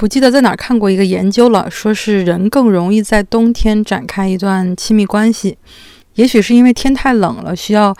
[0.00, 5.58] 不记得在哪看过一个研究了，说是人更容易在冬天展开一段亲密关系，
[6.14, 7.94] 也许是因为天太冷了，需要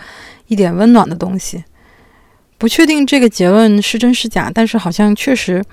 [0.47, 1.63] 一点温暖的东西。
[2.57, 5.63] 不确定这个结论是真是假，但是好像确实，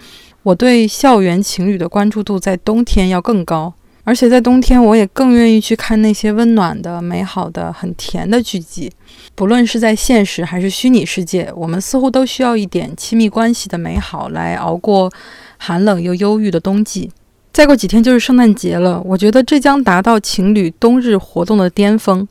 [0.42, 3.72] 我对校园情侣的关注度在冬天要更高，
[4.04, 8.92] 而且在冬天我也更愿意去看那些温暖的、美好的、很甜的剧集。
[9.34, 15.10] 不论是在现实还是虚拟世界，我们似乎都需要一点亲密关系的美好来熬过。
[15.58, 17.10] 寒冷又忧郁的冬季，
[17.52, 19.02] 再过几天就是圣诞节了。
[19.04, 22.26] 我觉得这将达到情侣冬日活动的巅峰。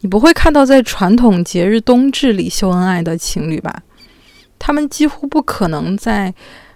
[0.00, 3.82] 你不会看到在传统节日冬至里秀恩爱的情侣吧？
[4.58, 6.32] 他们几乎不可能在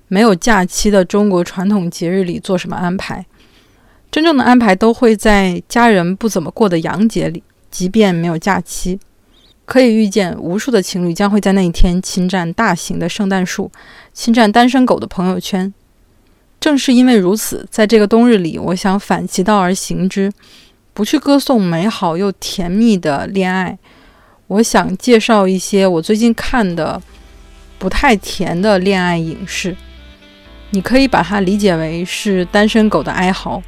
[0.08, 3.24] 没有假期的中国传统节日里做什么安排。
[4.10, 8.98] 真正的安排都会在家人不怎么过的洋节里，即便没有假期。
[9.64, 13.68] 可以预见，无数的情侣将会在那一天侵占大型的圣诞树，
[14.12, 15.74] 侵占单身狗的朋友圈。
[16.66, 20.32] 正是因为如此，在这个冬日里，我想反其道而行之，
[20.92, 23.78] 不去歌颂美好又甜蜜的恋爱。
[24.48, 27.00] 我想介绍一些我最近看的
[27.78, 29.76] 不太甜的恋爱影视。
[30.70, 33.62] 你可以把它理解为是单身狗的哀嚎。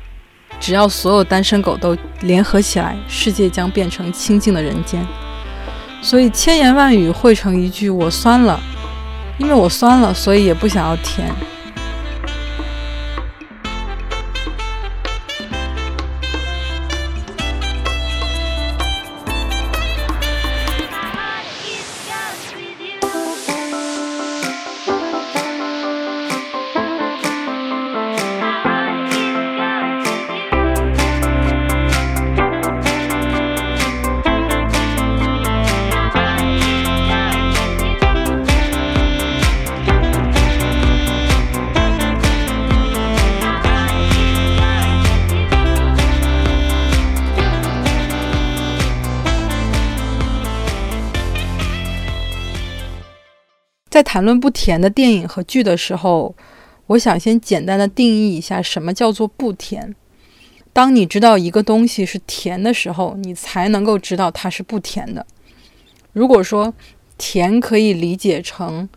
[0.59, 5.07] 只要所有单身狗都联合起来，世界将变成清静的人间。
[6.03, 8.59] 所以千言万语汇成一句：我酸了，
[9.39, 11.33] 因为我酸了，所以也不想要甜。
[53.99, 56.33] 在谈论不甜的电影和剧的时候，
[56.87, 59.93] 我想先简单的定义一下什么叫做不甜。
[60.73, 65.27] 当你知道一个东西是甜的时候，你才能够知道它是不甜的。
[66.13, 66.73] 如果说
[67.17, 68.89] 甜可以理解成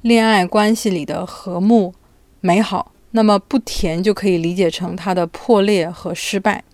[0.00, 1.92] 恋爱关系里的和睦
[2.40, 6.64] 美好，那么不甜就可以理解成它的破裂和失败。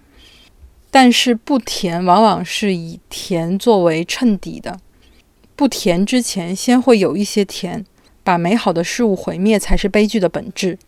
[0.92, 4.78] 但是不甜往往是以甜作为衬底的。
[5.54, 7.84] 不甜之前，先会有一些甜，
[8.24, 10.78] 把美好的事物毁灭才是悲剧的本质。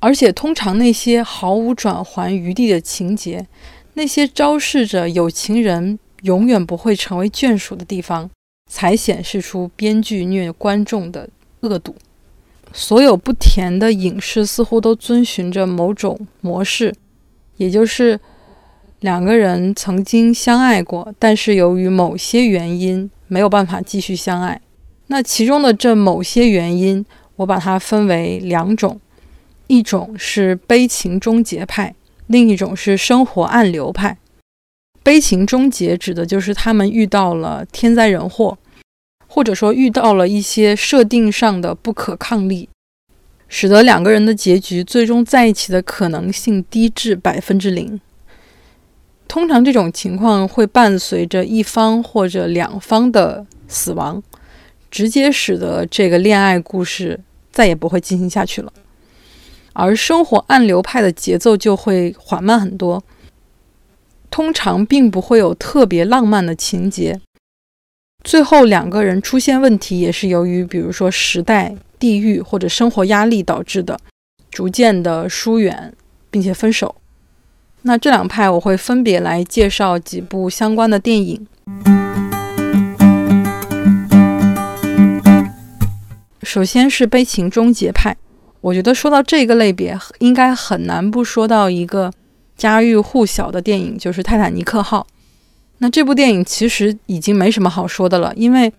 [0.00, 3.46] 而且，通常那些毫无转圜余地的情节，
[3.94, 8.30] 那些昭示着有情人永远不会成为眷属的地方，
[8.70, 11.28] 才显示出编剧虐观众的
[11.60, 11.96] 恶毒。
[12.72, 16.94] 所有不甜的影视似乎都遵循着某种模式，
[17.56, 18.20] 也就是
[19.00, 23.10] 两个人曾经相爱过，但是由于某些原因。
[23.28, 24.60] 没有办法继续相爱，
[25.06, 27.04] 那其中的这某些原因，
[27.36, 29.00] 我把它分为两种，
[29.66, 31.94] 一种是悲情终结派，
[32.26, 34.16] 另一种是生活暗流派。
[35.02, 38.58] 悲情终结指的就是他们遇到了天灾人祸，
[39.26, 42.68] 或者说遇到了一些设定上的不可抗力，
[43.48, 48.00] 使得两个人的结局最终在一起的可能性低至百分之零。
[49.28, 54.20] 通常这种情况会伴随着一方或者两方的死亡，
[54.90, 57.20] 直接使得这个恋爱故事
[57.52, 58.72] 再也不会进行下去了。
[59.74, 63.04] 而生活暗流派的节奏就会缓慢很多，
[64.30, 67.20] 通常并不会有特别浪漫的情节。
[68.24, 74.00] 最后两个人出现问题，也是由于比如说时代、地域或者生活压力导致的，
[74.50, 75.94] 逐渐的疏远，
[76.30, 76.96] 并且分手。
[77.82, 81.46] 那这两派我会分别来介绍几部相关的电影。
[86.42, 88.16] 首先是悲情终结派，
[88.60, 92.10] 我觉得说到这个类别，应该很难不说到一个
[92.56, 95.06] 家喻户晓的电影，就是《泰坦尼克号》。
[95.78, 98.72] 那这部电影其实已经没什么好说的了，因为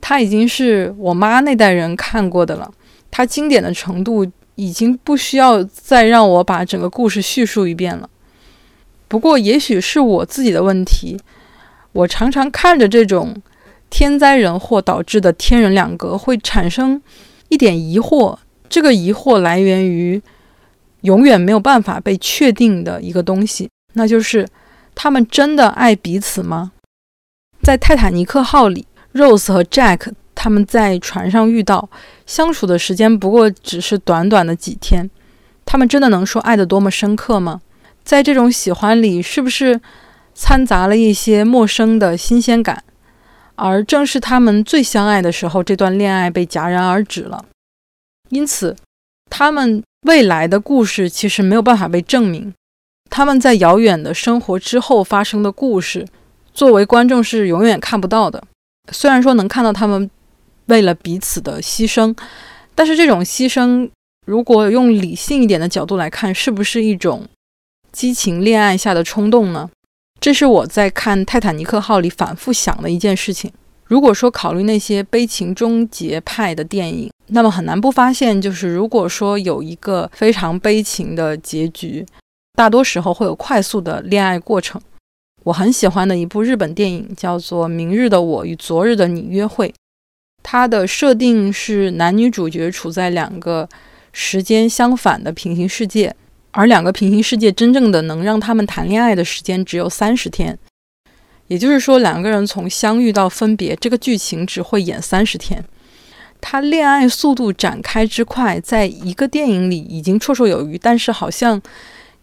[0.00, 2.70] 它已经是我妈那代人看过的了，
[3.10, 4.26] 它经典的程度
[4.56, 8.08] 已经不需要再让我把整个故事叙述一遍了。
[9.12, 11.18] 不过，也许是我自己的问题。
[11.92, 13.36] 我常常看着这种
[13.90, 17.02] 天灾人祸导致的天人两隔，会产生
[17.50, 18.38] 一点疑惑。
[18.70, 20.22] 这个疑惑来源于
[21.02, 24.48] 永远没有办法被确定的一个东西，那就是
[24.94, 26.72] 他们真的爱彼此吗？
[27.62, 31.90] 在泰坦尼克号里，Rose 和 Jack 他们在船上遇到，
[32.24, 35.10] 相处的时间不过只是短短的几天。
[35.66, 37.60] 他们真的能说爱得多么深刻吗？
[38.04, 39.80] 在这种喜欢里，是不是
[40.34, 42.84] 掺杂了一些陌生的新鲜感？
[43.54, 47.44] 而正是他们最相爱的时候，这段恋爱被戛然而止了。
[48.30, 48.74] 因此，
[49.30, 52.52] 他们未来的故事其实没有办法被证明。
[53.10, 56.06] 他们在遥远的生活之后发生的故事，
[56.54, 58.42] 作为观众是永远看不到的。
[58.90, 60.10] 虽然说能看到他们
[60.66, 62.16] 为了彼此的牺牲，
[62.74, 63.88] 但是这种牺牲，
[64.26, 67.28] 如果用理性一点的角度来看，是不是一种
[67.92, 69.70] 激情恋爱下的冲动呢？
[70.18, 73.52] 这是我在看《泰坦尼克号》里反复想的一件事情。
[73.84, 82.06] 如果说考虑那些悲情终结派的电影，那么很难不发现，就是如果说有一个非常悲情的结局，
[82.54, 84.80] 大多时候会有快速的恋爱过程。
[85.44, 89.68] 我很喜欢的一部日本电影叫做《明日的我与昨日的你约会》，
[90.42, 93.68] 它的设定是男女主角处在两个
[94.12, 96.14] 时间相反的平行世界。
[96.52, 100.58] 而两个平行世界真正的能让他们谈恋爱的时间只有三十天，
[101.48, 105.64] 也就是说，两个人从相遇到分别，这个剧情只会演三十天。
[106.40, 111.60] 他恋爱速度展开之快，在一个电影里已经绰绰有余，但是好像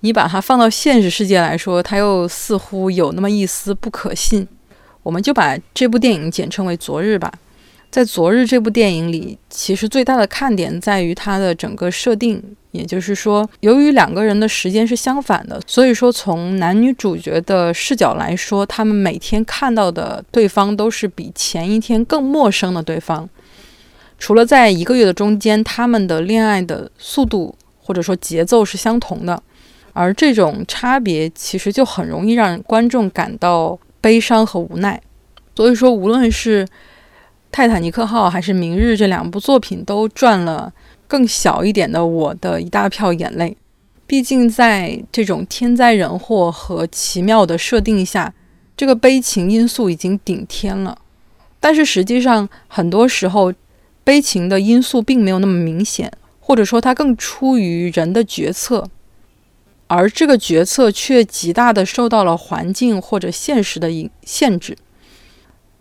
[0.01, 4.47] 你把它放到现实世界来说，它又似乎有那么一丝不可信。
[5.03, 7.31] 我们就把这部电影简称为《昨日》吧。
[7.91, 12.41] 在《昨日》这部电影里，其实最大的看点在于它的整个设定，
[12.71, 23.27] 也就是说，由于两个人的时间是相反的，所以说从男女主角的视角来说，他们每天看到的对方都是比前一天更陌生的对方。
[24.19, 29.41] 除了在一个月的中间，他们的恋爱的速度或者说节奏是相同的，
[29.93, 35.01] 而这种差别其实就很容易让观众感到悲伤和无奈。
[35.55, 36.63] 所以说，无论是
[37.51, 40.71] 《泰坦尼克号》还是《明日》这两部作品都赚了
[41.07, 43.57] 更小一点的我的一大票眼泪。
[44.05, 48.33] 毕竟在这种天灾人祸和奇妙的设定下，
[48.75, 50.97] 这个悲情因素已经顶天了。
[51.59, 53.53] 但是实际上，很多时候
[54.03, 58.87] 悲情的因素并没有那么明显，或者说它更出于人的决策，
[59.87, 64.77] 而这个决策却极大的受到了环境或者现实的影限制。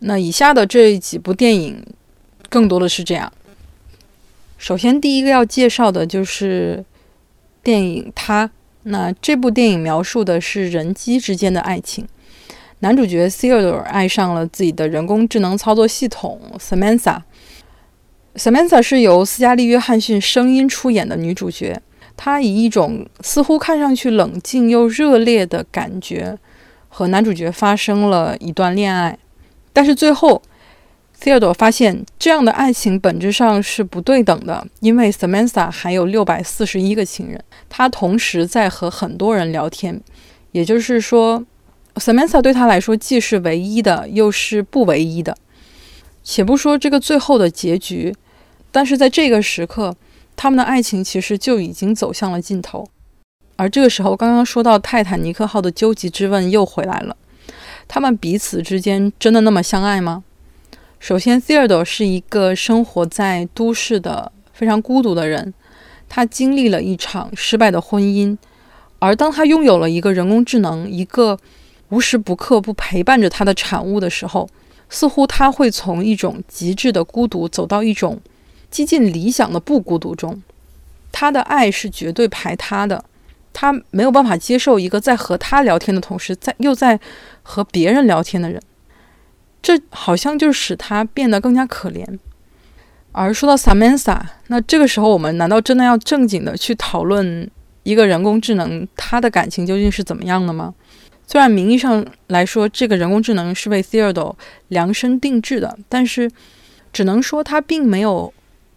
[0.01, 1.85] 那以下的这几部电影，
[2.49, 3.33] 更多的是这样。
[4.57, 6.85] 首先，第一个要介绍的就是
[7.63, 8.47] 电影《他》。
[8.85, 12.07] 那这部电影描述的是人机之间的爱情。
[12.81, 17.23] 男主角 Theodore 爱上了自己的人工智能操作系统 Samantha。
[18.37, 21.83] Samantha 是由斯嘉丽·约翰逊声音出演的女主角。
[22.17, 26.39] 她以一种似乎看上去冷静又热烈的感觉，
[26.89, 29.19] 和男主角发生了一段恋爱。
[29.79, 30.43] 但是最后
[31.23, 40.01] ，Theodore 发现这样的爱情本质上是不对等的，因为 Samantha 还有六百四十一个情人，他同时在和很多人聊天。
[40.51, 41.47] 也就是说
[41.95, 45.39] ，Samantha 对他来说既是唯一的，又是不唯一的。
[46.25, 48.13] 且不说这个最后的结局，
[48.73, 49.95] 但是在这个时刻，
[50.35, 52.85] 他们的爱情其实就已经走向了尽头。
[53.55, 57.17] 而这个时候，刚刚说到泰坦尼克号的究极之问又回来了。
[57.89, 60.23] 他们彼此之间真的那么相爱吗？
[61.01, 65.55] 首先，Theodore 是一个生活在都市的非常孤独的人，
[66.09, 68.37] 他经历了一场失败的婚姻，
[68.99, 71.39] 而当他拥有了一个人工智能，一个
[71.89, 74.49] 无时不刻不陪伴着他的产物的时候，
[74.91, 78.21] 似乎他会从一种极致的孤独走到一种
[78.71, 80.43] 接近理想的不孤独中。
[81.11, 83.05] 他的爱是绝对排他的。
[83.61, 87.01] 他没有办法接受一个在和他聊天的同时，在又在
[87.43, 88.63] 和别人聊天的人，
[89.61, 92.07] 这好像就使他变得更加可怜。
[93.11, 97.51] 而说到 Samantha，那这个时候我们难道真的要正经的去讨论
[97.83, 100.73] 一个人工智能他的感情究竟是怎么样的吗？
[101.27, 104.37] 虽然名义上来说这个人工智能是为 Theodore
[104.69, 106.31] 量身定制的，但是
[106.93, 108.33] 只能说他并没有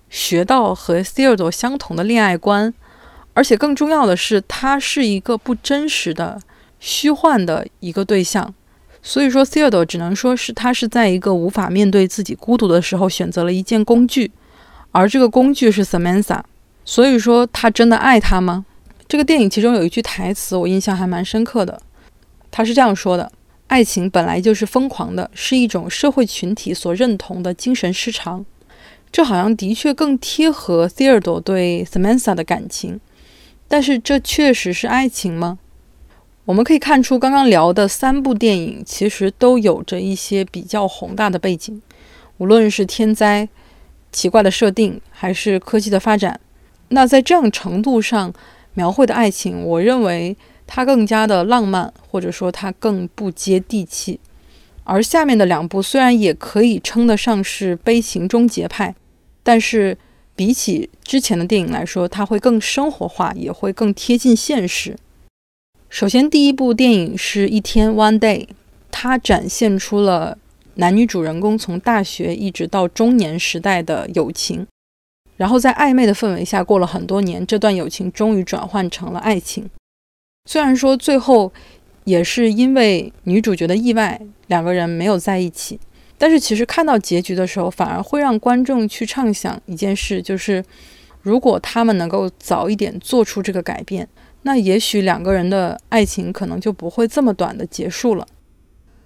[0.10, 2.74] 学到和 Theodore 相同的恋爱观。
[3.34, 6.40] 而且更重要的是，他是一个不真实的、
[6.80, 8.54] 虚幻的一个对象。
[9.02, 14.32] 所以说，Theodore 只能说是他是在一个无法面对自己孤独的时候，选择了一件工具，
[14.92, 16.42] 而这个工具是 Samantha。
[16.86, 18.66] 所以说，他真的爱她吗？
[19.08, 21.82] 这个电影其中有一句台词，我印象还蛮深刻的。
[22.50, 23.32] 他是这样说的
[23.68, 28.46] ：“爱情本来就是疯狂的，是一种社会群体所认同的精神失常。”
[29.12, 33.00] 这好像的确更贴合 Theodore 对 Samantha 的感情。
[33.72, 35.58] 但是这确实是爱情吗？
[36.44, 41.82] 我们可以看出，刚刚聊的三部电影其实都有着一些比较宏大的背景，
[42.38, 43.48] 无论是天灾、
[44.12, 46.38] 奇怪的设定，还是科技的发展。
[46.90, 48.34] 那在这样程度上
[48.74, 50.36] 描绘的爱情，我认为
[50.68, 54.20] 它更加的浪漫，或者说它更不接地气。
[54.84, 58.94] 而下面的两部虽然也可以称得上是悲情终结派，
[59.42, 59.98] 但是
[60.42, 64.98] 比起之前的电影来说，它会更生活化，也会更贴近现实。
[65.88, 68.48] 首先，第一部电影是一天 （One Day），
[68.90, 70.40] 它展现出了
[70.74, 74.66] 男女主人公从大学一直到中年时代的友情，
[75.38, 79.70] 然后在暧昧的氛围下过了很多年，这段友情终于转换成了爱情。
[80.50, 81.54] 虽然说最后。
[82.04, 85.80] 也是因为女主角的意外，两个人没有在一起。
[86.22, 90.64] 但是其实看到结局的时候，反而会让观众去畅想一件事，就是
[91.24, 94.08] 如果他们能够早一点做出这个改变，
[94.44, 98.28] 那也许两个人的爱情可能就不会这么短的结束了。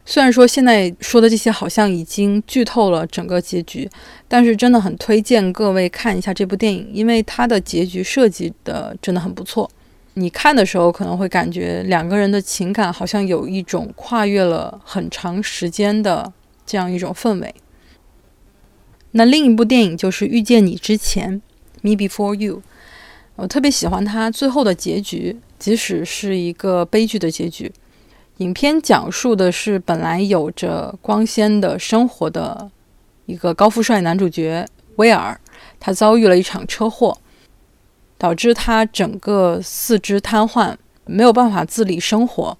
[0.06, 3.90] 虽然说现在说的这些好像已经剧透了整个结局，
[4.28, 9.72] 但是真的很推荐各位看一下这部电影，因为它的结局设计的真的很不错。
[10.16, 16.34] 你看的时候可能会感觉两个人的情感好像有一种跨越了很长时间的
[16.66, 17.54] 这样一种氛围。
[19.12, 21.42] 那另一部电影就是《遇见你之前》
[21.82, 22.62] （Me Before You），
[23.36, 27.72] 我特别喜欢它最后的结局，即使是一个悲剧的结局。
[28.38, 32.70] 影片讲述的是本来有着光鲜的生活的
[33.26, 35.40] 一个高富帅男主角威尔，
[35.80, 37.18] 他遭遇了一场车祸。
[38.18, 40.74] 导致他整个四肢瘫痪，
[41.06, 42.58] 没有办法自理生活。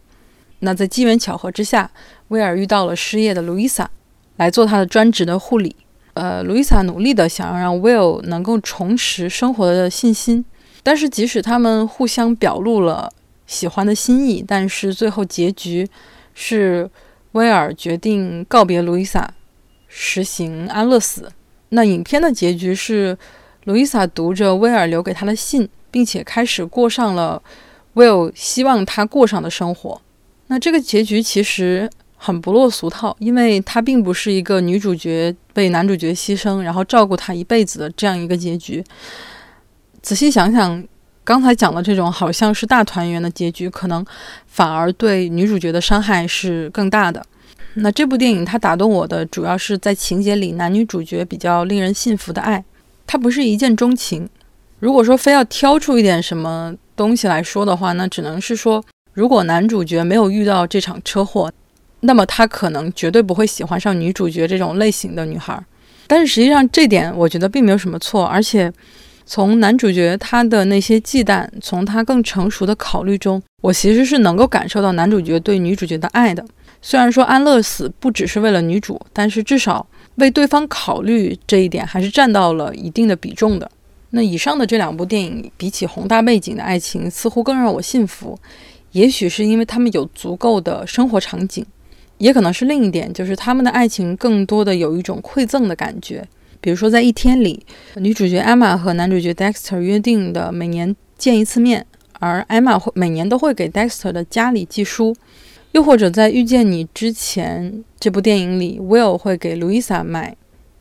[0.60, 1.90] 那在机缘巧合之下，
[2.30, 3.90] 威尔遇到了失业的路易莎，
[4.38, 5.76] 来做他的专职的护理。
[6.14, 10.44] 呃，路易莎努力的想要让威尔能够重拾生活的信心。
[10.84, 13.12] 但是即使他们互相表露了
[13.48, 15.88] 喜欢的心意，但是最后结局
[16.34, 16.90] 是
[17.34, 19.34] 威尔决定告别路易莎，
[19.88, 21.32] 实行安乐死。
[21.70, 23.18] 那影片的结局是。
[23.66, 27.42] 路易莎读着威尔留给她的信，并且开始过上了
[27.96, 30.00] Will 希望他过上的生活。
[30.46, 31.90] 那这个结局其实
[32.26, 38.84] 很不落俗套，因为它并不是一个女主角被男主角牺牲，然后照顾他一辈子的这样一个结局。
[40.02, 40.84] 仔细想想，
[41.24, 44.04] 刚才讲的这种好像是大团圆的结局，可能
[44.48, 47.24] 反而对女主角的伤害是更大的。
[47.76, 52.64] 那这部电影它打动我的，主要是在情节里男女主角比较令人信服的爱。
[53.06, 54.28] 它不是一见钟情。
[54.80, 61.52] 如果说非要挑出一点什么东西来说的话，那只能是说，如果男主角没有遇到这场车祸，
[62.06, 65.62] 那么他可能绝对不会喜欢上女主角这种类型的女孩。
[66.08, 68.72] 但是实际上这点我觉得并没有什么错，而且
[69.26, 76.46] 从男主角他的那些忌惮，从他更成熟的考虑中，我其实是能够感受到男主角对女主角的爱的。
[76.82, 79.86] 虽然说安乐死不只是为了女主，但是至少。
[80.16, 83.70] 为对方考虑这一点还是占到了一定的比重的。
[84.12, 88.40] 那以上的这两部电影，比起宏大背景的爱情，似乎更让我信服。
[88.94, 91.66] 也许是因为他们有足够的生活场景，
[92.18, 96.26] 也可能是另一点，就是他们的爱情更多的有一种馈赠的感觉。
[96.62, 101.86] 比如说，在一天里，女主角 Emma 和男主角 Dexter 约定的每年见一次面，
[102.20, 105.16] 而 Emma 会每年都会给 Dexter 的家里寄书。
[105.74, 110.36] 又或者在遇见你之前这部电影里，Will 会给 Louisa 买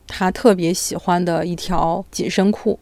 [0.07, 2.79] 他特别喜欢的一条紧身裤。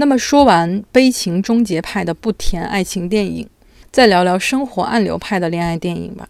[0.00, 3.46] 那么说完悲情终结派的不甜爱情电影，
[3.92, 6.26] 再聊聊生活暗流派的恋爱电影吧。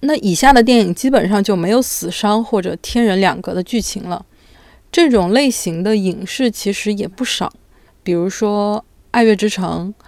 [0.00, 4.26] 那以下的电影基本上就没有死伤或者天人两隔的剧情了。
[4.92, 7.50] 这种类型的影视其实也不少，
[8.02, 8.78] 比如说
[9.12, 9.94] 《爱乐之城》《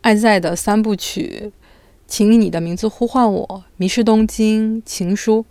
[0.00, 1.42] 爱在的三部曲》
[2.08, 3.46] 《请以你的名字呼唤我》
[3.76, 5.46] 《迷失东京》《情书》，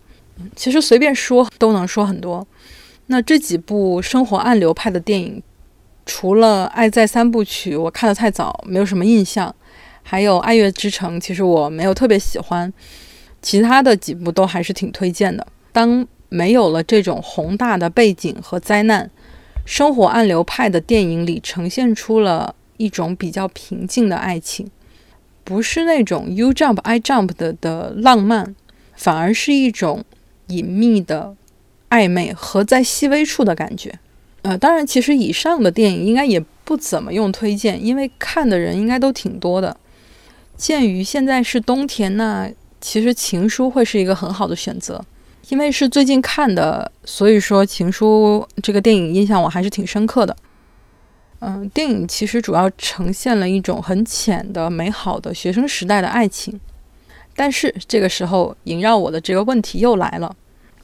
[0.53, 2.45] 其实随便说都能说很多。
[3.07, 5.41] 那这几部生活暗流派的电影，
[6.09, 9.55] 除了《爱在三部曲》我看的太早，没有什么印象，
[10.01, 12.73] 还有《爱乐之城》，其实我没有特别喜欢，
[13.43, 15.45] 其他的几部都还是挺推荐的。
[15.71, 19.07] 当没有了这种宏大的背景和灾难，
[19.65, 24.67] 生活暗流派的电影里呈现出了一种比较平静的爱情，
[25.43, 28.55] 不是那种 you jump I jump 的的浪漫，
[28.95, 30.03] 反而是一种
[30.47, 31.35] 隐秘的
[31.91, 33.99] 暧昧和在细微处的感觉。
[34.41, 39.75] 呃，当然，其实以上的电影应该也不怎么用推荐，因为看的人应该都挺多的。
[40.55, 45.03] 鉴于现在是冬天，那其实《情书》会是一个很好的选择。
[45.49, 50.35] 因为是最近看的，所以说《情书》这个电影印象我还是挺深刻的。
[51.39, 56.59] 嗯，电影其实主要呈现了一种很浅的、美好的学生时代的爱情，
[57.35, 60.35] 但是这个时候萦绕我的这个问题又来了：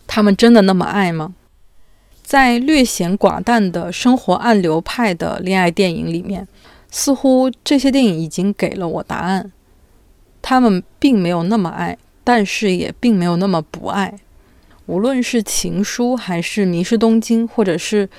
[0.08, 1.36] 他们真的那么爱吗？
[2.26, 6.48] 在略显寡淡的生活暗流派的恋爱电影里面，
[6.90, 9.52] 似乎这些电影已经给了我答案。
[10.42, 14.16] 他们并没有那么爱，但是也并没有那么不爱。
[14.88, 18.10] 无论是情书，还是迷失东京，或者是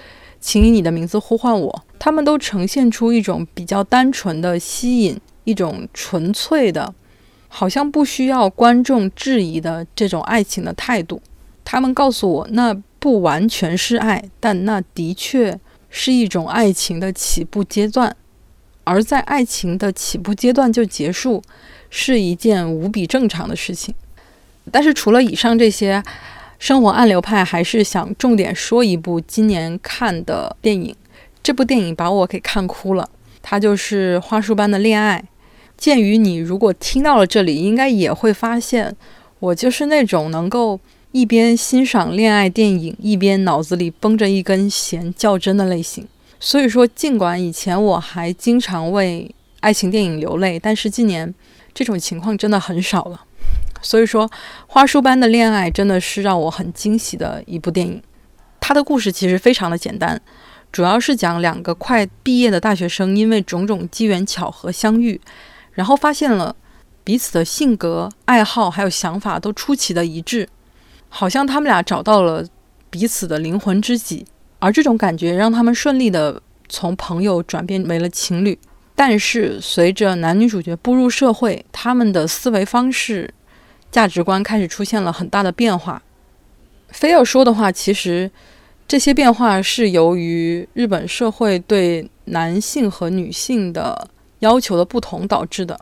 [0.41, 6.95] 请以你的名字呼唤我，他们都呈现出一种比较单纯的吸引，一种纯粹的，
[7.49, 11.21] 好像不需要观众质疑的这种爱情的态度。
[11.65, 12.81] 他们告诉我，那。
[12.99, 15.59] 不完全是爱，但那的确
[15.91, 18.17] 是一种爱情的起步阶段，
[18.85, 21.43] 而在爱情的起步阶段就结束，
[21.91, 23.95] 是一件无比正常的事情。
[24.73, 26.03] 但是除了以上这些
[26.59, 30.95] 生活暗流派，还是想重点说一部今年看的电影。
[31.43, 33.09] 这部电影把我给看哭了，
[33.41, 35.23] 它就是《花束般的恋爱》。
[35.77, 38.97] 鉴于你如果听到了这里，应该也会发现，
[39.39, 40.81] 我就是那种能够。
[41.17, 46.07] 一边欣赏恋爱电影，一边脑子里绷着一根弦较真的类型。
[46.39, 51.35] 所以说，尽管以前我还经常为爱情电影流泪，但是今年
[51.73, 53.25] 这种情况真的很少了。
[53.81, 54.31] 所以说，
[54.67, 58.03] 花束般的恋爱真的是让我很惊喜的一部电影。
[58.61, 60.21] 它的故事其实非常的简单，
[60.71, 65.19] 主要是讲两个快毕业的大学生因为种种机缘巧合相遇，
[65.73, 66.55] 然后发现了
[67.03, 70.47] 彼此的性格、爱好还有想法都出奇的一致。
[71.17, 72.47] 好像他们俩找到了
[72.91, 74.27] 彼此的灵魂知己，
[74.59, 78.59] 而这种感觉让他们顺利的从朋友转变为了情侣。
[78.95, 83.33] 但是随着男女主角步入社会，他们的思维方式、
[83.91, 86.03] 价值观开始出现了很大的变化。
[86.89, 88.31] 非要说的话，其实
[88.87, 94.07] 这些变化是由于日本社会对男性和女性的
[94.41, 95.81] 要求的不同导致的。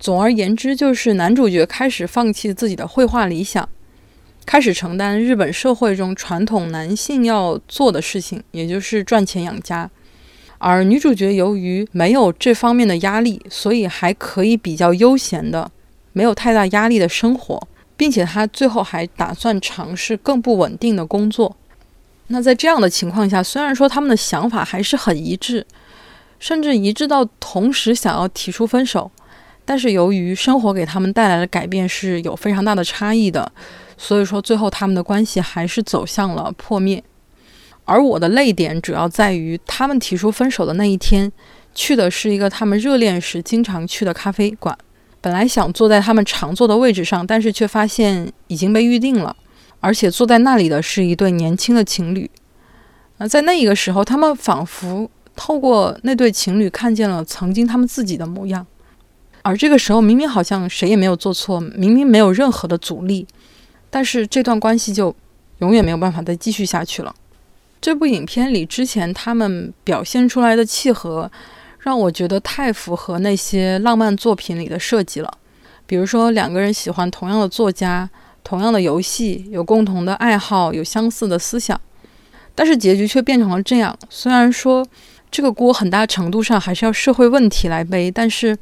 [0.00, 3.68] 总而言之，就是男主角开始放弃自己的绘画理想。
[4.44, 9.88] 开始承担日本社会中传统男性要做的事情，也就是赚钱养家。
[10.58, 15.70] 而女主角由于没有这方面的压力，所以还可以比较悠闲的，
[16.12, 17.60] 没有太大压力的生活，
[17.96, 21.56] 并且她最后还打算尝试更不稳定的工作。
[22.28, 25.66] 那在这样的情况下，虽然说他们的想法还是很一致，
[26.38, 29.10] 甚至一致到同时想要提出分手，
[29.64, 33.50] 但是由于生活给他们带来的改变是有非常大的差异的。
[34.02, 37.00] 所以说，最后他们的关系还是走向了破灭。
[37.84, 41.30] 而我的泪点主要在于，他们提出分手的那一天，
[41.72, 44.76] 去的是一个他们热恋时经常去的咖啡馆。
[45.20, 49.36] 本来想坐在他们常坐的位置上，但是却发现已经被预定了，
[49.78, 52.28] 而且坐在那里的是一对年轻的情侣。
[53.18, 58.66] 那在那一个时候，他们仿佛透过那对情侣看见了曾经他们自己的模样。
[59.42, 63.24] 而这个时候，明明好像谁也没有做错，明明没有任何的阻力。
[63.94, 65.14] 但是这段关系就
[65.58, 67.14] 永远没有办法再继续下去了。
[67.78, 71.30] 这部影片里之前他们表现出来的契合，
[71.80, 75.30] 让我觉得太符合那些浪漫作品里的设计了。
[75.84, 78.08] 比如说两个人喜欢同样的作家、
[78.42, 81.78] 同样的游戏，有共同的爱好，有相似的思想，
[82.54, 83.94] 但是结局却变成了这样。
[84.08, 84.86] 虽然说
[85.30, 88.56] 这个锅很大程度上还是要社会问题来背，但是。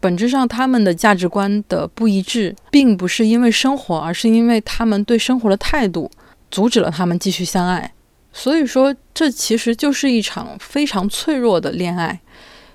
[0.00, 6.10] 本质上，他们的价值观的不一致，并不是因为生活，而是因为他们对生活的态度
[6.50, 7.92] 阻止了他们继续相爱。
[8.32, 12.20] 所以说，这其实就是一场非常脆弱的恋爱，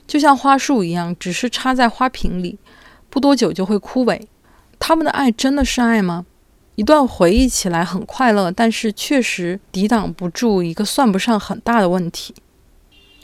[0.06, 2.58] 就像花束一样，只是插在花瓶里，
[3.10, 4.20] 不多久就会枯萎。
[4.78, 6.26] 他们的爱真的是爱吗？
[6.76, 12.34] 一段回忆起来很快乐，但是确实抵挡不住一个算不上很大的问题。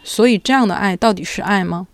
[0.03, 1.87] 所以，这样的爱到底是爱吗？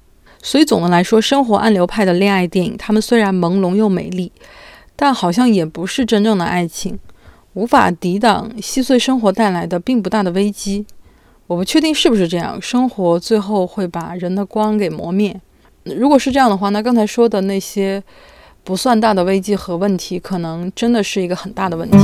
[0.46, 4.32] 所以总的来说，生活暗流派的恋爱电影，他们虽然朦胧又美丽，
[4.96, 7.00] 但好像也不是真正的爱情，
[7.54, 10.86] 无法抵挡细碎生活带来的并不大的危机。
[11.48, 15.36] 我不确定是不是这样，生活最后会把人的光给磨灭。
[15.84, 18.04] 如果是这样的话，那刚才说的那些
[18.64, 21.98] 不算大的危机和问题，可能真的是一个很大的问题。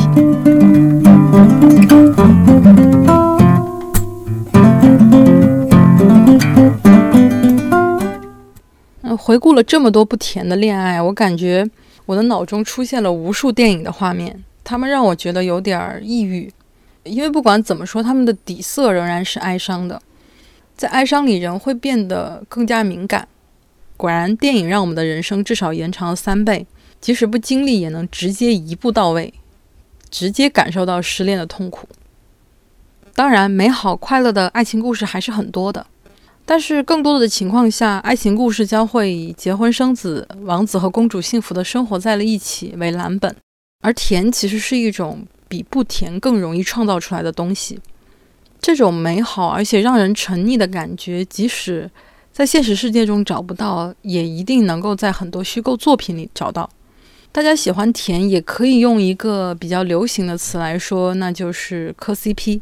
[9.17, 11.69] 回顾了这么多不甜的恋爱，我感觉
[12.06, 16.52] 我的脑中出现了无数电影的画面，他们让我觉得有点抑郁。
[17.04, 20.02] 因为不管怎么说，他们的底色仍然是哀伤的，
[20.76, 23.28] 在哀伤里人会变得更加敏感。
[23.97, 26.65] 果然，电影让我们的人生至少延长了三倍，
[27.00, 29.34] 即使不经历，也能直接一步到位，
[30.10, 31.88] 直接感受到失恋的痛苦。
[33.15, 35.88] 当然，美好快乐的爱情故事还是很多的。
[36.52, 43.34] 但是更多的情况下，爱情故事将会以结婚生子、王子和公主幸福的生活在了一起为蓝本，
[43.82, 47.80] 而甜其实是一种比不甜更容易创造出来的东西。
[48.60, 51.90] 这种美好而且让人沉溺的感觉，即使
[52.34, 56.70] 在现实世界中找不到，也一定能够在很多虚构作品里找到。
[57.32, 62.60] 大家喜欢甜，也可以用一个比较流行的词来说，那就是磕 CP。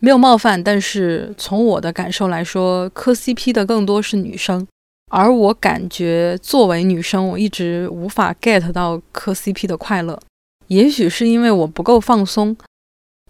[0.00, 4.66] 没有冒犯，但是从我的感受来说，磕 CP 的更多是女生，
[5.10, 10.20] 而我感觉作为女生，我一直无法 get 到磕 CP 的快乐。
[10.68, 12.56] 也许是因为我不够放松，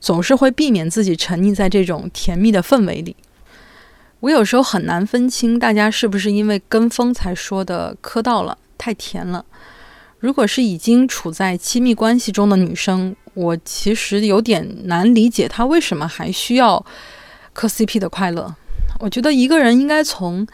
[0.01, 3.17] 总是会避免自己沉溺在这种甜蜜的氛围里。
[4.21, 9.47] 我有时候很难分清大家是不是因为跟风才说的磕到了，太甜了。
[10.19, 16.85] 如果是已经处在亲密关系中的女生，我其实有点难理解他为什么还需要
[17.53, 18.53] 磕 CP 的快乐。
[18.99, 20.45] 我觉得一个人应该从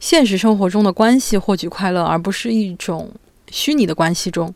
[0.00, 3.08] 现实生活中的关系获取快乐，而不是一种
[3.52, 4.52] 虚拟的关系中。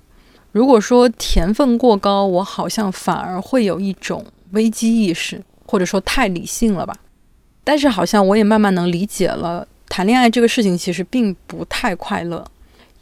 [0.50, 6.92] 如果说甜分过高，我好像反而会有一种危机意识，或者说太理性了吧。
[7.62, 12.44] 但是好像我也慢慢能理解了，谈恋爱这个事情其实并不太快乐。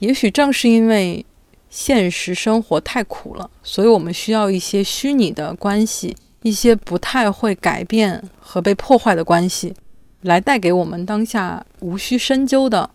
[0.01, 1.25] 也许正是因为。
[1.69, 9.75] 现实生活太苦了，所以我们需要一些虚拟的关系，一些不太会改变和被破坏的关系，
[10.23, 12.91] 来带给我们当下无需深究的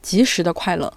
[0.00, 0.92] 及时的快乐。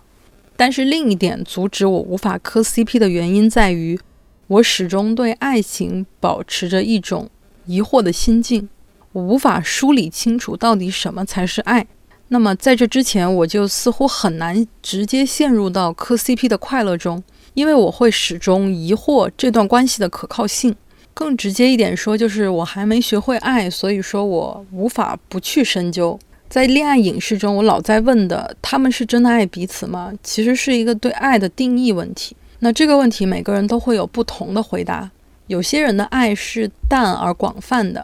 [0.55, 3.99] 但是另一点阻止我无法磕 CP 的原因在于，
[4.47, 7.29] 我始终对爱情保持着一种
[7.65, 8.69] 疑惑的心境，
[9.11, 11.85] 我无法梳理清楚到底什么才是爱。
[12.29, 20.75] 那么在这之前，我就似乎很难直接陷入到磕 CP 的快乐中，因为我会始终疑惑这段关系的可靠性。
[21.13, 26.19] 更直接一点说，就是我还没学会爱，所以说我无法不去深究。
[26.49, 30.11] 在恋爱影视中，我老在问的，他们是真的爱彼此吗？
[30.21, 32.35] 其实是一个对爱的定义问题。
[32.59, 35.09] 那这个问题，每个人都会有不同的回答。
[35.47, 38.03] 有些人的爱是淡而广泛的，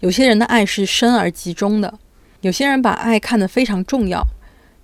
[0.00, 1.98] 有些人的爱是深而集中的。
[2.46, 4.24] 有些人把爱看得非常重要，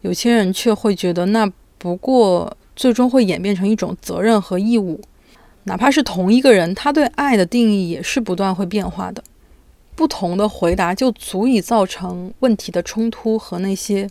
[0.00, 1.48] 有些人却会觉得那
[1.78, 5.00] 不过最终会演变成一种责任和义务。
[5.62, 9.22] 哪怕是同一个人，他对爱的定义也是不断会变化的。
[9.94, 14.10] 不同的回答就足以造成问题的冲突和那些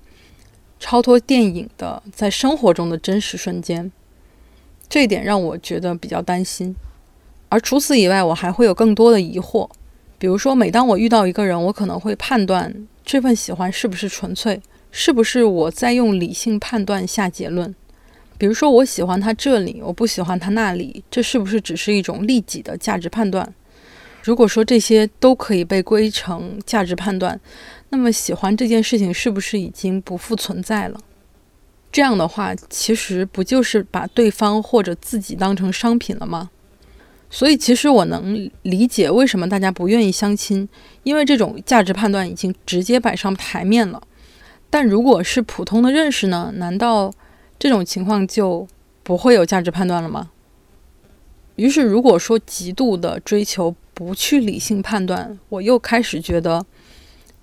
[0.80, 3.92] 超脱电影的在生活中的真实瞬间。
[4.88, 6.74] 这一点让我觉得比较担心。
[7.50, 9.70] 而除此以外，我还会有更多的疑惑。
[10.18, 14.62] 比如说，每当我遇到一个人，我可能会判断这份喜欢是不是纯粹，
[14.92, 17.74] 是不是我在用理性判断下结论。
[18.38, 23.54] 比如说，我喜欢他这里，我不喜欢他那里，这是不是只是一种利己的价值判断？
[24.24, 27.40] 如果说这些都可以被归成价值判断，
[27.90, 31.00] 那么喜欢这件事情是不是已经不复存在了？
[31.92, 36.50] 这样的话，其实不就是把对方或者自己当成商品了吗？
[37.34, 40.68] 所以，其实我能理解为什么大家不愿意相亲，
[41.04, 44.04] 因为这种价值判断已经直接摆上台面了。
[44.70, 46.52] 但如果是普通的认识呢？
[46.58, 47.12] 难道
[47.58, 48.68] 这种情况就
[49.02, 50.30] 不会有价值判断了吗？
[51.56, 56.66] 于是，如果说极度的追求不去理性判断，我又开始觉得，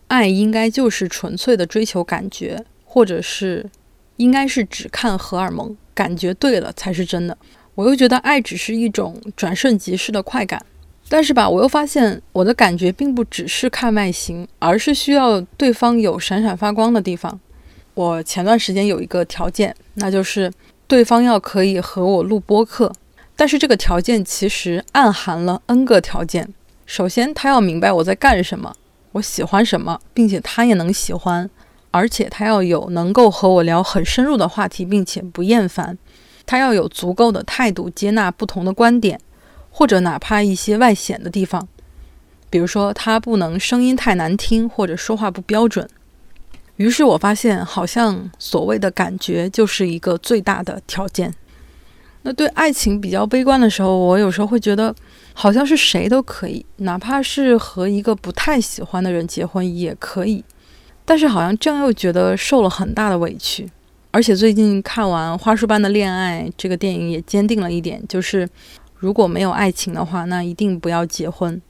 [0.08, 3.70] 爱应该就是纯粹的追求感觉，或者是
[4.16, 7.38] 应该是只看荷尔蒙，感觉对了才是真的。
[7.78, 10.60] 我又觉得爱只是一种转瞬即逝的快感，
[11.08, 17.38] 但是吧，我又发现我的感觉并不只是看外形，而是需要对方有闪闪发光的地方。
[17.94, 20.52] 我前段时间有一个条件，那就是
[20.88, 22.92] 对方要可以和我录播客，
[23.36, 26.52] 但是这个条件其实暗含了 N 个条件。
[26.84, 28.74] 首先，他要明白我在干什么，
[29.12, 31.48] 我喜欢什么，并且他也能喜欢，
[31.92, 35.96] 而且他要有能够和我聊很深入的话题，并且不厌烦。
[36.48, 39.20] 他要有足够的态度接纳不同的观点，
[39.70, 41.68] 或者哪怕一些外显的地方，
[42.48, 45.86] 比如说他不能声音太难听，或者说话不标准。
[46.76, 51.34] 于是我发现，好像所谓的感觉就是一个最大的条件。
[52.22, 54.94] 那对爱情比较悲观的时候，我有时候会觉得，
[55.34, 60.42] 好像是谁都可以，哪怕是和一个不太喜欢的人结婚也可以，
[61.04, 63.70] 但是好像这样又觉得受了很大的委屈。
[64.10, 68.48] 而且最近看完《花束般的恋爱》这个电影，也坚定了一点，就是
[68.96, 71.60] 如果没有爱情的话，那一定不要结婚，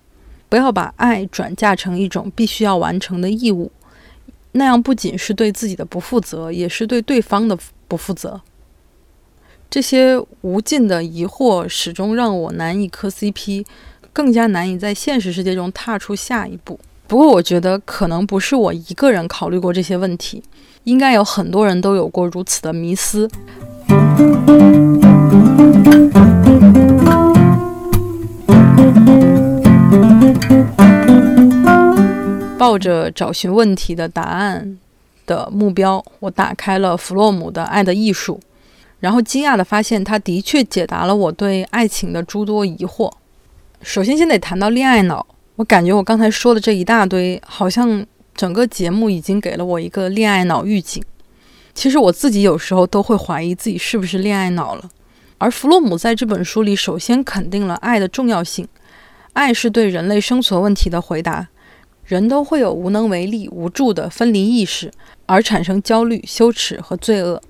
[0.48, 3.70] 不要把爱转嫁成一种必须要完成的义务，
[4.52, 8.40] 那样不仅是对自己的不负责，也是对对方的不负责。
[9.68, 13.66] 这些无尽的疑惑始终让我难以磕 CP，
[14.12, 16.78] 更加难以在现实世界中踏出下一步。
[17.06, 20.42] 不过，我觉得可能不是我一个人考虑过这些问题，
[20.88, 23.28] 应该有很多人都有过如此的迷思。
[32.56, 34.78] 抱着找寻问题的答案
[35.26, 38.40] 的目标，我打开了弗洛姆的《爱的艺术》，
[39.00, 43.12] 然后惊讶地发现，他的确解答了我对爱情的诸多疑惑。
[43.82, 45.26] 首先，先得谈到恋爱脑。
[45.56, 48.04] 我感觉我刚才说的这一大堆，好像
[48.38, 51.02] 整个节目已经给了我一个恋爱脑预警。
[51.74, 54.88] 其实我自己有时候都会怀疑自己是不是恋爱脑了。
[55.38, 58.68] 而弗洛姆在这本书里，首先肯定了爱的重要性，
[59.32, 61.48] 爱是对人类生存问题的回答。
[62.04, 64.92] 人都会有无能为力、无助的分离意识，
[65.26, 67.42] 而产生焦虑、羞耻和罪恶。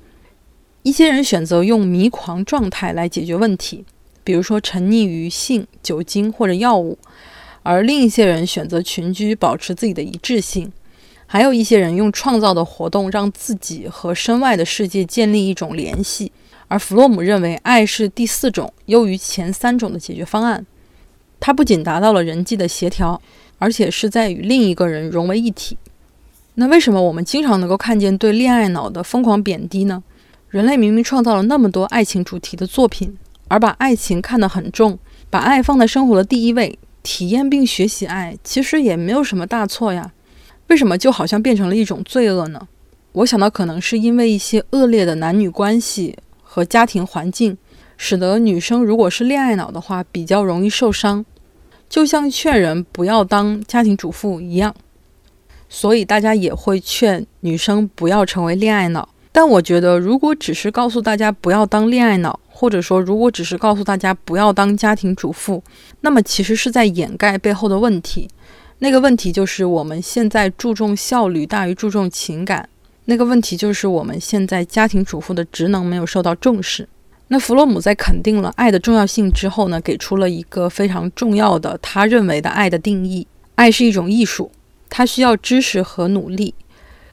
[0.85, 3.85] 一些人选择用迷狂状态来解决问题，
[4.25, 6.97] 比如说沉溺于性、酒精或者药物。
[7.65, 10.71] 而另一些人选择群居，保持自己的一致性；
[11.31, 16.33] 还有一些人用创造的活动让自己和身外的世界建立一种联系。
[16.69, 20.65] 而弗洛姆认为，爱是第四种优于前三种的解决方案。
[21.39, 23.21] 它不仅达到了人际的协调，
[23.59, 25.77] 而且是在与另一个人融为一体。
[26.55, 30.03] 那为什么我们经常能够看见对恋爱脑的疯狂贬低呢？
[30.49, 33.17] 人类明明创造了那么多爱情主题的作品，
[33.49, 36.79] 而把爱情看得很重，把爱放在生活的第一位。
[37.03, 40.13] 体验并学习爱，其实也没有什么大错呀。
[40.69, 42.69] 为什么就好像变成了一种罪恶呢？
[43.13, 47.57] 我想到可能是因为一些恶劣的男女关系和家庭环境，
[47.97, 51.25] 使得女生如果是恋爱脑的话，比较容易受伤。
[51.89, 54.75] 就像劝人不要当家庭主妇一样，
[55.71, 59.09] 所以大家也会劝女生不要成为恋爱脑。
[59.33, 65.63] 但我觉得，如果只是告诉大家不要当恋爱脑，或者说，如果只是告诉大家不要当家庭主妇，
[66.03, 68.29] 那么其实是在掩盖背后的问题。
[68.81, 72.69] 那个问题就是我们现在注重效率大于注重情感。
[73.07, 76.89] 那个问题就是我们现在家庭主妇的职能没有受到重视。
[77.29, 84.51] 那弗洛姆在肯定了爱的重要性之后呢，给出了一个非常重要的他认为的爱的定义：爱是一种艺术，
[84.89, 86.55] 它需要知识和努力。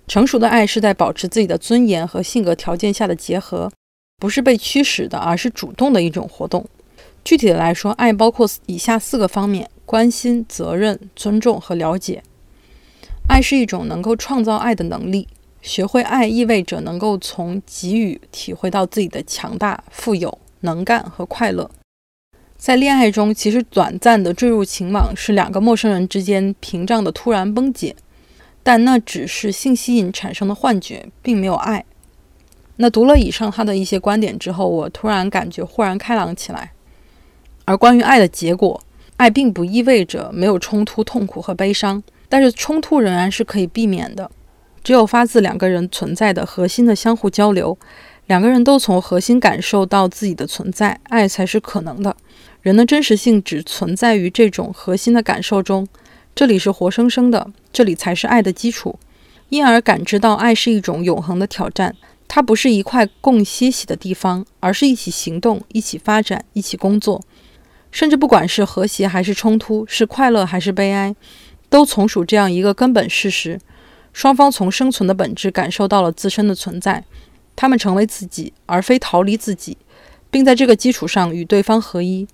[0.07, 3.71] 成熟的爱是在保持自己的尊严和性格条件下的结合。
[4.17, 6.65] 不是被驱使的，而是主动的一种活动。
[7.25, 12.23] 具体的来说，爱包括以下四个方面：关心、责任、尊重和了解。
[13.27, 15.27] 爱是一种能够创造爱的能力。
[15.61, 21.71] 学会爱意味着能够从给予体会到自己的强大、富有、能干和快乐。
[22.55, 27.95] 在恋爱中，其实短暂的坠入情网是两个陌生人之间屏障的突然崩解，
[28.61, 31.83] 但那只是性吸引产生的幻觉，并没有爱。
[32.75, 36.73] 那读了以上他的一些观点之后，我突然感觉豁然开朗起来。
[37.65, 38.79] 而关于爱的结果，
[39.17, 44.29] 爱并不意味着没有冲突、痛苦和悲伤，但是冲突仍然是可以避免的。
[44.83, 47.77] 只有发自两个人存在的核心的相互交流，
[48.27, 52.15] 两个人都从核心感受到自己的存在，爱才是可能的。
[52.61, 55.87] 人的真实性只存在于这种核心的感受中，
[56.35, 58.99] 这里是活生生的，这里才是爱的基础。
[59.49, 61.95] 因而感知到爱是一种永恒的挑战。
[62.27, 67.21] 它不是一块供歇息的地方，而是一起行动、一起发展、一起工作。
[67.95, 71.15] 甚至不管是和谐还是冲突，是快乐还是悲哀，
[71.69, 73.57] 都从属这样一个根本事实：
[74.11, 77.05] 双方从生存的本质感受到了自身的存在，
[77.55, 79.77] 他们成为自己，而非逃离自己，
[80.29, 82.27] 并在这个基础上与对方合一。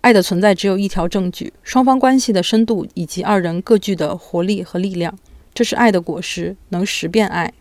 [0.00, 5.18] 爱的存在只有一条证据：双方关系的深度以及二人各具的活力和力量。
[5.52, 7.52] 这是爱的果实，能识辨爱。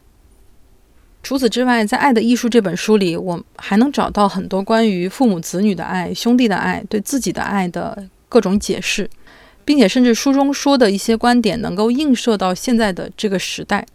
[1.23, 9.09] 除此之外，在《爱的艺术》这本书里，我还能找到很多关于父母子女的爱、兄弟的爱、对自己的爱的各种解释，
[9.63, 13.85] 并且甚至书中说的一些观点能够映射到现在的这个时代。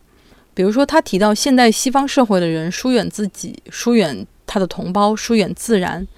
[0.55, 6.09] 比如说，他提到现代西方社会的人疏远自己、疏远他的同胞、疏远自然，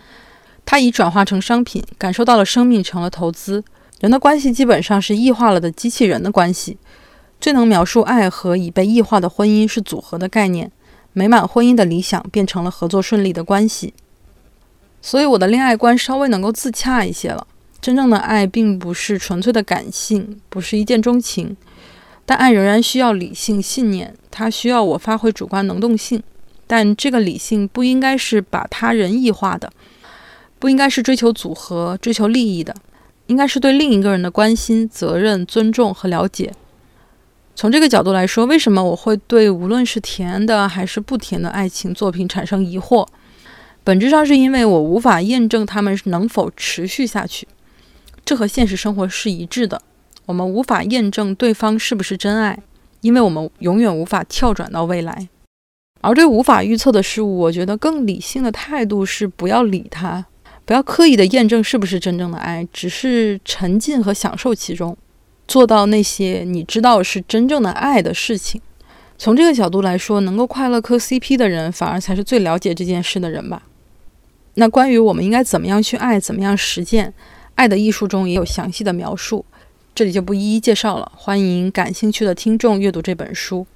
[0.64, 3.64] 他已转化成商品，感受到了生命成了投资，
[3.99, 6.79] 人的关系基本上是异化了的机器人的关系。
[7.40, 10.70] 最能描述爱和已被异化的婚姻是组合的概念。
[11.12, 13.92] 美满婚姻的理想变成了合作顺利的关系，
[15.03, 17.46] 所以我的恋爱观稍微能够自洽一些了。
[17.81, 21.57] 真正的爱并不是纯粹的感性，不是一见钟情，
[22.27, 26.23] 但爱仍然需要理性信念，它需要我发挥主观能动性。
[26.66, 29.73] 但这个理性不应该是把他人异化的，
[30.61, 32.73] 不应该是追求组合、追求利益的，
[33.27, 36.53] 应该是对另一个人的关心、责任、尊重和了解。
[37.61, 43.07] 从这个角度来说，为什么我会对无论是甜的还是不甜的爱情作品产生疑惑？
[43.85, 47.46] 本质上是因为我无法验证他们能否持续下去。
[48.25, 49.83] 这和现实生活是一致的。
[50.25, 52.59] 我们无法验证对方是不是真爱，
[53.03, 55.29] 因为我们永远无法跳转到未来。
[56.01, 60.25] 而对无法预测的事物，我觉得更理性的态度是不要理它，
[60.64, 64.96] 不要刻意的验证是不是真正的爱，只是沉浸和享受其中，
[65.51, 68.61] 做到那些你知道是真正的爱的事情。
[69.19, 73.65] 从这个角度来说，能够快乐磕 CP 的人，反而才是最了解这件事的人吧。
[74.55, 77.09] 那关于我们应该怎么样去爱，怎么样实践
[77.57, 79.45] 《爱的艺术》中也有详细的描述，
[79.93, 81.11] 这里就不一一介绍了。
[81.17, 83.67] 欢迎感兴趣的听众阅读这本书。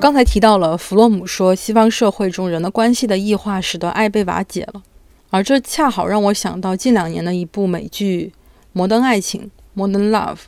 [0.00, 4.82] 刚才提到了弗洛姆说，西方社会中人的关系的异化使得爱被瓦解了，
[5.28, 8.32] 而这恰好让我想到近两年的一部美剧
[8.72, 10.38] 《摩登爱情》（Modern Love）。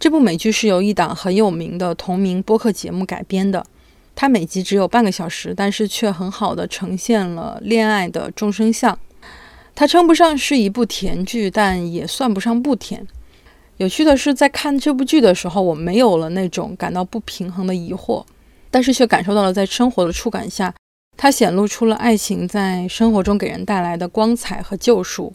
[0.00, 3.66] 这部美剧是由一档很有名的同名播客节目改编的，
[4.14, 8.98] 它每集只有半个小时，但是却很好的呈现了恋爱的众生相。
[9.74, 13.06] 它称不上是一部甜剧，但也算不上不甜。
[13.76, 18.24] 有趣的是，在看这部剧的时候，我没有了那种感到不平衡的疑惑。
[18.76, 20.70] 但是却感受到了，在生活的触感下，
[21.16, 25.32] 它显露出了爱情在生活中给人带来的光彩和救赎。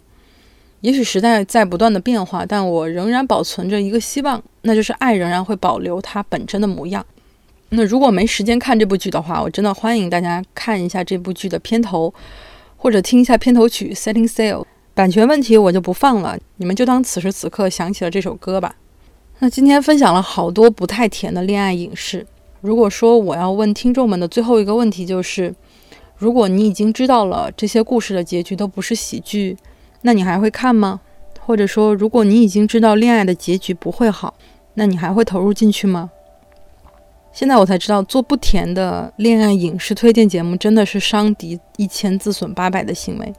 [0.81, 7.03] 也许时代在不断的变化，但我仍然保存着一个希望，那就是爱仍然会保留它本真的模样。
[7.69, 12.13] 那如果没时间看这部剧的话，我真的欢迎大家看一下这部剧的片头，
[12.77, 14.57] 或者听一下片头曲《Setting Sail》。
[14.93, 18.75] 版权问题我就不放了，你们就当此时此刻想起了这首歌吧。
[19.39, 22.27] 那今天分享了好多不太甜的恋爱影视。
[22.61, 25.53] 如果说我要问听众们的最后一个问题就是，
[26.15, 29.57] 如果你已经知道了这些故事的结局都不是喜剧，
[30.03, 31.01] 那你还会看吗？
[31.39, 34.35] 或者说，如果你已经知道恋爱的结局不会好，
[34.75, 36.11] 那你还会投入进去吗？
[37.33, 43.33] 现在我才知道，做不甜的恋爱影视推荐节目真的是伤敌一千自损八百的行为。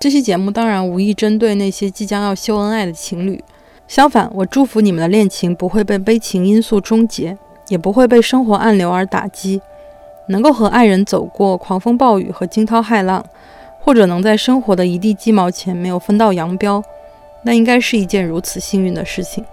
[0.00, 3.42] 这期节目当然无意针对那些即将要秀恩爱的情侣，
[3.86, 7.36] 相反，我祝福你们的恋情不会被悲情因素终结。
[7.68, 9.60] 也不会被生活暗流而打击，
[10.26, 13.24] 能够和爱人走过狂风暴雨和惊涛骇浪，
[13.80, 16.82] 或者能在生活的一地鸡毛钱没有分道扬镳，
[17.42, 19.44] 那应该是一件如此幸运的事情。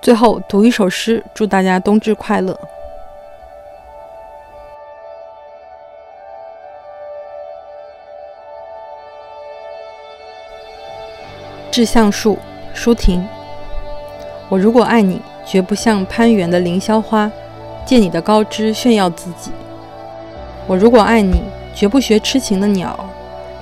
[0.00, 2.58] 最后读一首诗，祝大家冬至快乐。
[11.70, 12.38] 致橡树，
[12.72, 13.26] 舒婷。
[14.48, 15.20] 我如果爱你。
[15.46, 17.30] 绝不像攀援的凌霄花，
[17.84, 19.52] 借你的高枝炫耀自己。
[20.66, 21.40] 我如果爱你，
[21.72, 23.08] 绝不学痴情的鸟，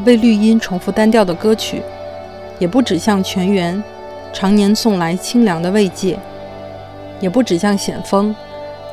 [0.07, 1.83] 为绿荫重复单调的歌曲，
[2.59, 3.85] 也不指向泉源，
[4.33, 6.18] 常年送来清凉的慰藉，
[7.20, 8.35] 也不指向险峰，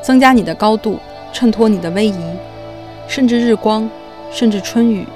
[0.02, 0.98] 增加你的高度，
[1.32, 2.20] 衬托你的威仪，
[3.08, 3.88] 甚至日光，
[4.30, 5.06] 甚至春雨。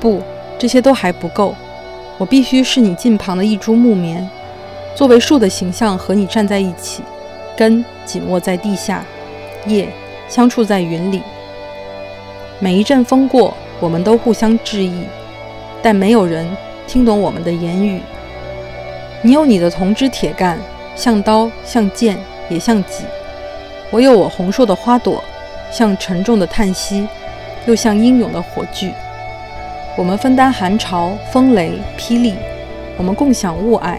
[0.00, 0.22] 不，
[0.58, 1.54] 这些都还不够，
[2.16, 4.26] 我必须是你近旁的一株木棉。
[4.94, 7.02] 作为树的形象和你站在一起，
[7.56, 9.04] 根紧握在地下，
[9.66, 9.88] 叶
[10.28, 11.20] 相触在云里。
[12.60, 15.02] 每一阵风过，我们都互相致意，
[15.82, 16.46] 但没有人
[16.86, 18.00] 听懂我们的言语。
[19.20, 20.58] 你有你的铜枝铁干，
[20.94, 22.16] 像刀，像剑，
[22.48, 23.02] 也像戟；
[23.90, 25.22] 我有我红硕的花朵，
[25.72, 27.08] 像沉重的叹息，
[27.66, 28.92] 又像英勇的火炬。
[29.96, 32.34] 我们分担寒潮、风雷、霹雳，
[32.96, 33.98] 我们共享雾霭。